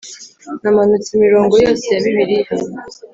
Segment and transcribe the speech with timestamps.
[0.61, 2.51] namanutse imirongo yose ya bibiliya